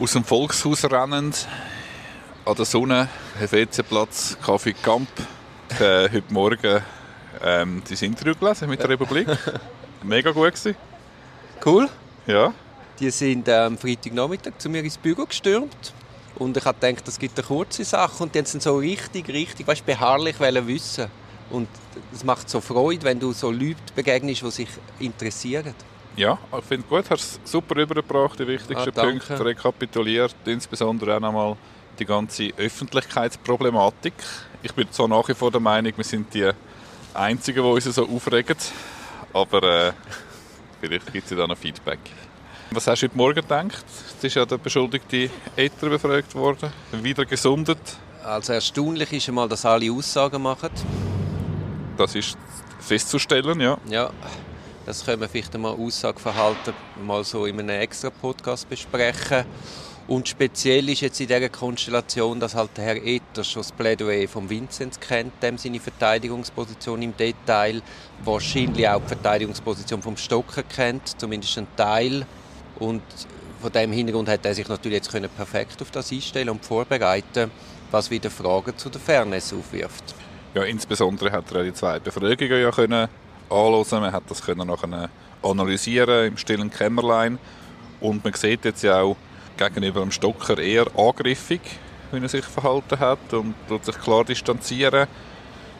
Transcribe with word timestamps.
aus 0.00 0.12
dem 0.12 0.24
Volkshaus 0.24 0.84
rennend, 0.84 1.48
an 2.44 2.54
der 2.54 2.64
Sonne, 2.64 3.08
Helvetiaplatz, 3.36 4.36
Kaffee 4.40 4.72
Camp. 4.72 5.08
Äh, 5.80 6.08
heute 6.08 6.32
Morgen 6.32 6.82
ähm, 7.42 7.82
das 7.88 8.02
Interview 8.02 8.34
gelesen 8.34 8.68
mit 8.68 8.80
der 8.80 8.90
Republik. 8.90 9.26
Mega 10.02 10.30
gut 10.30 10.54
gewesen. 10.54 10.76
Cool. 11.64 11.88
Ja. 12.26 12.54
Die 13.00 13.10
sind 13.10 13.48
am 13.48 13.72
ähm, 13.72 13.78
Freitagnachmittag 13.78 14.52
zu 14.58 14.68
mir 14.68 14.84
ins 14.84 14.96
Büro 14.96 15.24
gestürmt. 15.24 15.92
Und 16.36 16.56
ich 16.56 16.64
habe 16.64 16.78
gedacht, 16.78 17.06
das 17.08 17.18
gibt 17.18 17.36
eine 17.36 17.46
kurze 17.46 17.84
Sache. 17.84 18.22
Und 18.22 18.34
die 18.34 18.38
haben 18.38 18.46
so 18.46 18.76
richtig, 18.76 19.28
richtig, 19.28 19.66
weißt, 19.66 19.84
beharrlich 19.84 20.38
wissen. 20.38 21.06
Und 21.50 21.68
es 22.14 22.22
macht 22.22 22.48
so 22.48 22.60
Freude, 22.60 23.02
wenn 23.02 23.18
du 23.18 23.32
so 23.32 23.50
Leuten 23.50 23.76
begegnest, 23.96 24.42
die 24.42 24.50
sich 24.50 24.68
interessieren. 25.00 25.74
Ja, 26.18 26.36
ich 26.58 26.64
finde 26.64 26.84
es 26.84 26.88
gut, 26.88 27.10
hast 27.10 27.40
es 27.44 27.52
super 27.52 27.76
übergebracht, 27.76 28.40
die 28.40 28.46
wichtigsten 28.48 28.90
ah, 28.98 29.02
Punkte 29.04 29.44
rekapituliert, 29.44 30.34
insbesondere 30.46 31.14
auch 31.14 31.20
nochmal 31.20 31.56
die 31.96 32.04
ganze 32.04 32.50
Öffentlichkeitsproblematik. 32.56 34.14
Ich 34.60 34.74
bin 34.74 34.90
zwar 34.90 35.06
nach 35.06 35.28
wie 35.28 35.34
vor 35.34 35.52
der 35.52 35.60
Meinung, 35.60 35.92
wir 35.96 36.02
sind 36.02 36.34
die 36.34 36.50
Einzigen, 37.14 37.62
die 37.62 37.70
uns 37.70 37.84
so 37.84 38.08
aufregen, 38.08 38.56
aber 39.32 39.62
äh, 39.62 39.92
vielleicht 40.80 41.12
gibt 41.12 41.26
es 41.26 41.30
ja 41.30 41.36
da 41.36 41.46
noch 41.46 41.56
Feedback. 41.56 42.00
Was 42.72 42.88
hast 42.88 43.02
du 43.02 43.06
heute 43.06 43.16
Morgen 43.16 43.34
gedacht? 43.36 43.84
Es 44.18 44.24
ist 44.24 44.34
ja 44.34 44.44
der 44.44 44.58
beschuldigte 44.58 45.30
Äther 45.54 45.88
befragt 45.88 46.34
worden, 46.34 46.72
wieder 47.00 47.26
gesundet. 47.26 47.78
Also 48.24 48.54
erstaunlich 48.54 49.12
ist 49.12 49.28
einmal, 49.28 49.48
dass 49.48 49.64
alle 49.64 49.92
Aussagen 49.92 50.42
machen. 50.42 50.70
Das 51.96 52.16
ist 52.16 52.36
festzustellen, 52.80 53.60
ja. 53.60 53.78
Ja, 53.88 54.10
das 54.88 55.04
können 55.04 55.20
wir 55.20 55.28
vielleicht 55.28 55.54
einmal 55.54 55.74
Aussageverhalten 55.74 56.72
mal 57.04 57.22
so 57.22 57.44
in 57.44 57.60
einem 57.60 57.78
extra 57.78 58.08
Podcast 58.08 58.66
besprechen. 58.70 59.44
Und 60.06 60.26
speziell 60.26 60.88
ist 60.88 61.02
jetzt 61.02 61.20
in 61.20 61.26
dieser 61.26 61.50
Konstellation, 61.50 62.40
dass 62.40 62.54
halt 62.54 62.70
Herr 62.76 62.96
Etter 62.96 63.44
schon 63.44 63.60
das 63.60 63.70
Plädoyer 63.70 64.26
von 64.26 64.48
Vinzenz 64.48 64.98
kennt, 64.98 65.42
dem 65.42 65.58
seine 65.58 65.78
Verteidigungsposition 65.78 67.02
im 67.02 67.14
Detail, 67.14 67.82
wahrscheinlich 68.24 68.88
auch 68.88 69.02
die 69.02 69.08
Verteidigungsposition 69.08 70.00
vom 70.00 70.16
Stocker 70.16 70.62
kennt, 70.62 71.20
zumindest 71.20 71.58
ein 71.58 71.66
Teil. 71.76 72.24
Und 72.78 73.02
von 73.60 73.70
dem 73.70 73.92
Hintergrund 73.92 74.30
hat 74.30 74.46
er 74.46 74.54
sich 74.54 74.66
natürlich 74.68 74.96
jetzt 74.96 75.10
können 75.10 75.28
perfekt 75.28 75.82
auf 75.82 75.90
das 75.90 76.10
einstellen 76.10 76.48
und 76.48 76.64
vorbereiten, 76.64 77.50
was 77.90 78.10
wieder 78.10 78.30
Fragen 78.30 78.74
zu 78.78 78.88
der 78.88 79.02
Fairness 79.02 79.52
aufwirft. 79.52 80.14
Ja, 80.54 80.62
insbesondere 80.62 81.30
hat 81.30 81.52
er 81.52 81.64
die 81.64 81.74
zwei 81.74 82.00
Befragungen 82.00 82.62
ja 82.62 82.70
können 82.70 83.08
anhören. 83.50 84.00
Man 84.00 84.12
hat 84.12 84.24
das 84.28 84.42
können 84.42 84.66
nachher 84.66 85.10
analysieren 85.42 86.26
im 86.28 86.36
stillen 86.36 86.70
Kämmerlein. 86.70 87.38
Und 88.00 88.24
man 88.24 88.32
sieht 88.34 88.64
jetzt 88.64 88.82
ja 88.82 89.00
auch 89.00 89.16
gegenüber 89.56 90.00
dem 90.00 90.12
Stocker 90.12 90.58
eher 90.58 90.86
angriffig, 90.96 91.60
wie 92.12 92.20
er 92.20 92.28
sich 92.28 92.44
verhalten 92.44 92.98
hat 92.98 93.32
und 93.32 93.54
tut 93.68 93.84
sich 93.84 93.98
klar 93.98 94.24
distanzieren. 94.24 95.08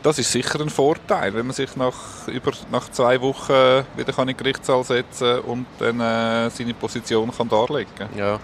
Das 0.02 0.18
ist 0.18 0.30
sicher 0.30 0.60
ein 0.60 0.70
Vorteil, 0.70 1.34
wenn 1.34 1.46
man 1.46 1.54
sich 1.54 1.74
nach, 1.74 2.28
über, 2.28 2.52
nach 2.70 2.88
zwei 2.90 3.20
Wochen 3.20 3.84
wieder 3.96 4.16
in 4.16 4.26
den 4.28 4.36
Gerichtssaal 4.36 4.84
setzen 4.84 5.40
kann 5.40 5.50
und 5.50 5.66
dann 5.80 6.00
äh, 6.00 6.50
seine 6.50 6.74
Position 6.74 7.32
kann 7.36 7.48
darlegen 7.48 7.92
kann. 7.96 8.08
Ja, 8.16 8.38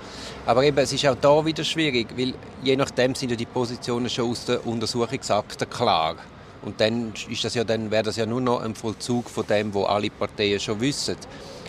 aber 0.47 0.65
eben, 0.65 0.79
es 0.79 0.93
ist 0.93 1.07
auch 1.07 1.17
da 1.21 1.45
wieder 1.45 1.63
schwierig, 1.63 2.09
weil 2.17 2.35
je 2.63 2.75
nachdem 2.75 3.15
sind 3.15 3.31
ja 3.31 3.37
die 3.37 3.47
Positionen 3.47 4.11
schon 4.11 4.31
aus 4.31 4.47
der 4.47 4.67
Untersuchungsakte 4.67 5.67
klar. 5.67 6.17
Und 6.65 6.81
dann, 6.81 7.13
ist 7.29 7.45
das 7.45 7.55
ja, 7.55 7.65
dann 7.65 7.91
wäre 7.91 8.05
das 8.05 8.17
ja 8.17 8.25
nur 8.25 8.41
noch 8.41 8.63
ein 8.63 8.75
Vollzug 8.75 9.29
von 9.29 9.47
dem, 9.47 9.75
was 9.75 9.87
alle 9.87 10.11
Parteien 10.11 10.59
schon 10.59 10.81
wissen. 10.81 11.17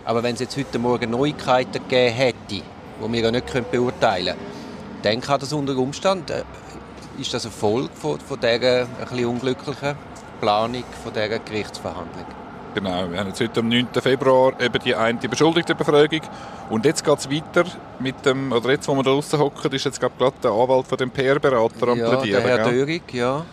Aber 0.06 0.24
wenn 0.24 0.36
es 0.36 0.42
jetzt 0.42 0.56
heute 0.56 0.80
Morgen 0.80 1.12
Neuigkeiten 1.12 1.74
gegeben 1.74 2.14
hätte, 2.14 2.38
die 2.50 2.64
wir 3.02 3.20
ja 3.20 3.32
nicht 3.32 3.72
beurteilen 3.72 4.36
können, 4.38 4.66
dann 5.04 5.22
kann 5.22 5.40
das 5.40 5.52
unter 5.52 5.78
Umständen, 5.78 6.32
äh, 6.32 7.22
ist 7.22 7.34
das 7.34 7.46
eine 7.46 7.52
Folge 7.52 7.90
von, 7.94 8.20
von 8.20 8.40
dieser 8.40 8.82
ein 8.82 8.88
bisschen 9.10 9.26
unglücklichen 9.26 9.96
Planung 10.40 10.84
von 11.04 11.14
dieser 11.14 11.40
Gerichtsverhandlung. 11.40 12.26
Genau, 12.74 13.10
wir 13.10 13.20
haben 13.20 13.28
jetzt 13.28 13.40
heute 13.40 13.62
am 13.62 13.70
9. 13.70 13.88
Februar 14.02 14.60
eben 14.60 14.80
die 14.84 14.94
eine 14.94 15.18
Beschuldigtenbefragung 15.18 16.22
und 16.70 16.86
jetzt 16.86 17.06
geht 17.06 17.18
es 17.18 17.32
weiter 17.32 17.64
mit 18.00 18.26
dem, 18.26 18.52
oder 18.52 18.70
jetzt, 18.72 18.88
wo 18.88 18.96
wir 18.96 19.04
da 19.04 19.12
draußen 19.12 19.40
hocken, 19.40 19.72
ist 19.72 19.86
jetzt 19.86 20.00
gerade 20.00 20.34
der 20.44 20.52
Anwalt 20.52 20.86
von 20.86 20.98
dem 20.98 21.10
PR-Berater 21.10 21.88
am 21.88 21.98
ja, 21.98 22.10
Plädieren. 22.10 22.44
der 22.44 22.58
Herr 22.58 22.70
Dörig, 22.70 23.14
ja. 23.14 23.46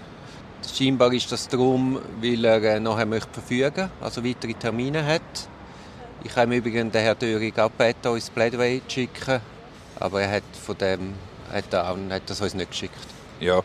Scheinbar 0.71 1.13
ist 1.13 1.31
das 1.31 1.49
darum, 1.49 1.99
weil 2.21 2.45
er 2.45 2.63
äh, 2.63 2.81
nachher 2.81 3.07
möchte 3.07 3.33
verfügen 3.33 3.91
also 4.01 4.25
weitere 4.25 4.55
Termine 4.55 5.05
hat. 5.05 5.23
Ich 6.25 6.37
habe 6.37 6.55
im 6.55 6.61
Übrigen 6.61 6.91
den 6.91 7.03
Herrn 7.03 7.19
Döring 7.19 7.53
auch 7.59 7.71
gebeten, 7.71 8.09
uns 8.09 8.31
Plädoyer 8.31 8.81
zu 8.87 8.95
schicken, 8.95 9.41
aber 9.99 10.23
er 10.23 10.37
hat 10.37 10.43
von 10.65 10.79
dem 10.79 11.15
hat, 11.53 11.75
auch, 11.75 11.97
hat 12.11 12.23
das 12.31 12.41
uns 12.41 12.55
nicht 12.55 12.71
geschickt. 12.71 12.95
Ja, 13.41 13.61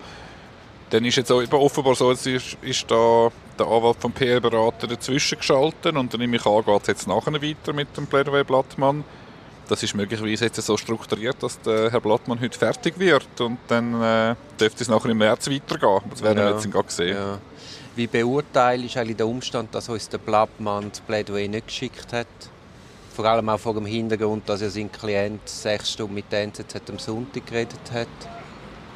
dann 0.89 1.05
ist 1.05 1.17
jetzt 1.17 1.31
offenbar 1.31 1.95
so, 1.95 2.11
jetzt 2.11 2.25
ist, 2.25 2.57
ist 2.61 2.89
da 2.89 3.29
der 3.59 3.67
Anwalt 3.67 3.97
vom 3.99 4.11
PR-Berater 4.11 4.87
dazwischen 4.87 5.37
geschaltet 5.37 5.95
und 5.95 6.13
dann 6.13 6.19
nehme 6.19 6.37
ich 6.37 6.45
an, 6.45 6.63
geht 6.63 6.81
es 6.81 6.87
jetzt 6.87 7.07
nachher 7.07 7.33
weiter 7.33 7.73
mit 7.73 7.95
dem 7.97 8.07
Plädoyer 8.07 8.43
Blattmann 8.43 9.03
das 9.67 9.83
ist 9.83 9.95
möglicherweise 9.95 10.45
jetzt 10.45 10.61
so 10.61 10.77
strukturiert, 10.77 11.41
dass 11.41 11.59
der 11.61 11.91
Herr 11.91 12.01
Blattmann 12.01 12.39
heute 12.39 12.57
fertig 12.57 12.97
wird 12.97 13.27
und 13.39 13.57
dann 13.67 14.01
äh, 14.01 14.35
dürfte 14.59 14.83
es 14.83 14.89
nachher 14.89 15.09
im 15.09 15.17
März 15.17 15.49
weitergehen. 15.49 16.01
Das 16.09 16.21
werden 16.21 16.39
ja, 16.39 16.45
wir 16.45 16.51
jetzt 16.53 16.71
gerade 16.71 16.91
sehen. 16.91 17.15
Ja. 17.15 17.37
Wie 17.95 18.07
beurteilst 18.07 18.95
du 18.95 18.99
eigentlich 18.99 19.17
den 19.17 19.27
Umstand, 19.27 19.73
dass 19.73 19.89
uns 19.89 20.07
der 20.09 20.19
Blattmann 20.19 20.89
das 20.89 20.99
Plädoyer 21.01 21.47
nicht 21.47 21.67
geschickt 21.67 22.13
hat? 22.13 22.27
Vor 23.15 23.25
allem 23.25 23.49
auch 23.49 23.59
vor 23.59 23.73
dem 23.73 23.87
Hintergrund, 23.87 24.47
dass 24.47 24.61
er 24.61 24.69
sein 24.69 24.91
Klient 24.91 25.47
sechs 25.49 25.93
Stunden 25.93 26.13
mit 26.13 26.31
der 26.31 26.43
NZZ 26.43 26.75
am 26.89 26.99
Sonntag 26.99 27.47
geredet 27.47 27.79
hat. 27.91 28.07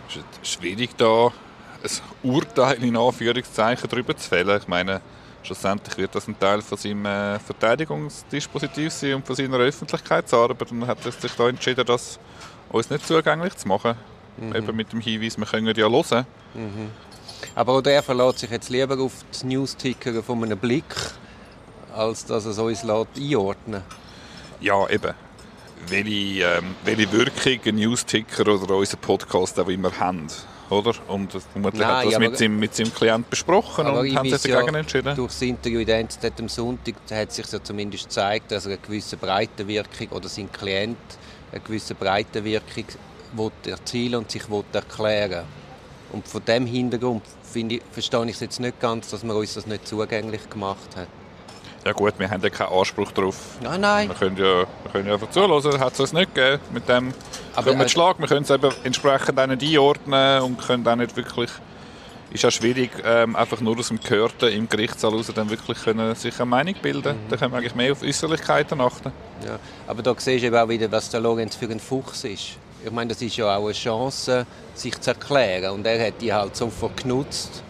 Es 0.07 0.17
ist 0.17 0.53
schwierig, 0.53 0.91
da 0.97 1.31
ein 1.83 2.31
Urteil 2.31 2.83
in 2.83 2.95
Anführungszeichen 2.95 3.89
darüber 3.89 4.15
zu 4.15 4.29
fällen. 4.29 4.59
Ich 4.61 4.67
meine, 4.67 5.01
Schlussendlich 5.43 5.97
wird 5.97 6.13
das 6.13 6.27
ein 6.27 6.37
Teil 6.39 6.61
von 6.61 6.77
seinem 6.77 7.05
äh, 7.05 7.39
Verteidigungsdispositiv 7.39 8.93
sein 8.93 9.15
und 9.15 9.25
von 9.25 9.35
seiner 9.35 9.57
Öffentlichkeitsarbeit. 9.57 10.69
Dann 10.69 10.87
hat 10.87 11.05
er 11.05 11.11
sich 11.11 11.31
da 11.31 11.49
entschieden, 11.49 11.85
das 11.85 12.19
uns 12.69 12.89
nicht 12.89 13.07
zugänglich 13.07 13.55
zu 13.57 13.67
machen. 13.67 13.95
Mhm. 14.37 14.55
Eben 14.55 14.75
mit 14.75 14.91
dem 14.91 15.01
Hinweis, 15.01 15.37
wir 15.37 15.45
können 15.45 15.75
ja 15.75 15.89
hören. 15.89 16.25
Mhm. 16.53 16.91
Aber 17.55 17.73
auch 17.73 17.81
der 17.81 18.03
verlässt 18.03 18.39
sich 18.39 18.51
jetzt 18.51 18.69
lieber 18.69 18.99
auf 18.99 19.25
die 19.41 19.47
News-Ticker 19.47 20.21
von 20.21 20.43
einem 20.43 20.59
Blick, 20.59 20.95
als 21.93 22.25
dass 22.25 22.45
er 22.45 22.51
es 22.51 22.59
uns 22.59 22.83
einordnen 22.83 23.81
Ja, 24.59 24.87
eben. 24.89 25.13
Welche, 25.87 26.43
ähm, 26.43 26.75
welche 26.85 27.11
Wirkung 27.11 27.59
ein 27.65 27.75
News-Ticker 27.75 28.47
oder 28.47 28.75
unser 28.75 28.97
Podcast 28.97 29.59
auch 29.59 29.67
immer 29.67 29.91
haben 29.99 30.27
oder? 30.71 30.93
Und 31.07 31.31
vermutlich 31.51 31.81
Nein, 31.81 32.05
hat 32.05 32.13
das 32.13 32.19
mit 32.19 32.37
seinem, 32.37 32.59
mit 32.59 32.75
seinem 32.75 32.93
Klient 32.93 33.29
besprochen 33.29 33.87
und 33.87 34.15
haben 34.15 34.29
sich 34.29 34.51
dagegen 34.51 34.73
ja, 34.73 34.79
entschieden. 34.79 35.15
Durch 35.15 35.31
das 35.31 35.41
Interview 35.41 35.79
in 35.79 35.85
der 35.85 35.99
NZZ 35.99 36.31
am 36.39 36.49
Sonntag 36.49 36.95
hat 37.11 37.31
sich 37.31 37.51
ja 37.51 37.63
zumindest 37.63 38.05
gezeigt, 38.05 38.51
dass 38.51 38.65
er 38.65 38.73
eine 38.73 38.81
gewisse 38.81 39.17
Breitenwirkung 39.17 40.07
oder 40.09 40.29
sein 40.29 40.51
Klient 40.51 40.97
eine 41.51 41.61
gewisse 41.61 41.95
Breitenwirkung 41.95 42.85
erzielen 43.65 44.15
und 44.15 44.31
sich 44.31 44.43
erklären 44.73 45.45
Und 46.11 46.27
von 46.27 46.43
dem 46.45 46.65
Hintergrund 46.65 47.23
ich, 47.53 47.81
verstehe 47.91 48.25
ich 48.25 48.35
es 48.35 48.39
jetzt 48.39 48.59
nicht 48.59 48.79
ganz, 48.79 49.09
dass 49.09 49.23
man 49.23 49.35
uns 49.35 49.53
das 49.53 49.67
nicht 49.67 49.87
zugänglich 49.87 50.49
gemacht 50.49 50.95
hat. 50.95 51.07
Ja 51.85 51.93
gut, 51.93 52.13
wir 52.19 52.29
haben 52.29 52.41
ja 52.43 52.49
keinen 52.49 52.71
Anspruch 52.71 53.11
darauf. 53.11 53.57
Nein, 53.61 53.81
nein. 53.81 54.07
Wir 54.07 54.15
können 54.15 54.37
ja, 54.37 54.59
wir 54.59 54.91
können 54.91 55.07
ja 55.07 55.13
einfach 55.13 55.31
zuhören, 55.31 55.79
hat 55.79 55.93
es 55.93 55.99
uns 55.99 56.13
nicht 56.13 56.35
gegeben. 56.35 56.61
Mit 56.71 56.87
dem 56.87 57.11
Aber, 57.55 57.77
wir 57.77 57.85
äh, 57.85 57.89
Schlag. 57.89 58.19
Wir 58.19 58.27
können 58.27 58.43
es 58.43 58.49
eben 58.49 58.71
entsprechend 58.83 59.39
auch 59.39 59.47
nicht 59.47 59.63
einordnen 59.63 60.41
und 60.43 60.59
können 60.59 60.87
auch 60.87 60.95
nicht 60.95 61.15
wirklich... 61.15 61.49
ist 62.31 62.45
auch 62.45 62.51
schwierig, 62.51 62.91
ähm, 63.03 63.35
einfach 63.35 63.59
nur 63.61 63.77
aus 63.77 63.89
dem 63.89 63.99
Gehörten 63.99 64.49
im 64.49 64.69
Gerichtssaal 64.69 65.11
raus 65.13 65.31
dann 65.33 65.49
wirklich 65.49 65.81
können 65.83 66.15
sich 66.15 66.35
eine 66.35 66.45
Meinung 66.45 66.75
bilden. 66.81 67.15
Mhm. 67.15 67.29
Da 67.29 67.37
können 67.37 67.51
wir 67.51 67.57
eigentlich 67.57 67.75
mehr 67.75 67.91
auf 67.91 68.01
Äußerlichkeiten 68.03 68.79
achten. 68.79 69.11
Ja, 69.45 69.59
aber 69.87 70.01
da 70.01 70.13
siehst 70.17 70.43
du 70.43 70.47
eben 70.47 70.55
auch 70.55 70.69
wieder, 70.69 70.91
was 70.91 71.09
der 71.09 71.19
Lorenz 71.19 71.55
für 71.55 71.69
ein 71.69 71.79
Fuchs 71.79 72.23
ist. 72.23 72.57
Ich 72.83 72.91
meine, 72.91 73.09
das 73.09 73.21
ist 73.21 73.37
ja 73.37 73.55
auch 73.55 73.65
eine 73.65 73.73
Chance, 73.73 74.45
sich 74.73 74.99
zu 74.99 75.11
erklären. 75.11 75.73
Und 75.73 75.85
er 75.85 76.07
hat 76.07 76.21
die 76.21 76.33
halt 76.33 76.55
sofort 76.55 76.97
genutzt 76.97 77.63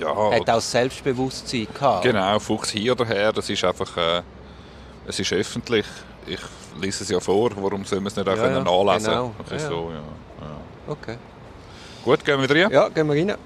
ja, 0.00 0.32
hat 0.32 0.50
auch 0.50 0.60
Selbstbewusstsein 0.60 1.66
gehabt. 1.72 2.04
Genau, 2.04 2.38
Fuchs 2.38 2.70
hier 2.70 2.92
oder 2.92 3.06
her, 3.06 3.32
das 3.32 3.48
ist 3.48 3.64
einfach, 3.64 3.96
äh, 3.96 4.22
es 5.06 5.18
ist 5.18 5.32
öffentlich. 5.32 5.86
Ich 6.26 6.40
lese 6.80 7.04
es 7.04 7.10
ja 7.10 7.20
vor, 7.20 7.50
warum 7.56 7.84
sollen 7.84 8.02
wir 8.02 8.08
es 8.08 8.16
nicht 8.16 8.28
auch 8.28 8.36
ja, 8.36 8.42
können 8.42 8.64
nachlesen 8.64 9.10
genau. 9.10 9.34
Das 9.38 9.52
ist 9.52 9.62
ja. 9.62 9.68
so, 9.68 9.90
ja. 9.92 10.92
Okay. 10.92 11.16
Gut, 12.04 12.24
gehen 12.24 12.40
wir 12.40 12.50
rein? 12.50 12.70
Ja, 12.70 12.88
gehen 12.88 13.06
wir 13.08 13.14
rein. 13.14 13.36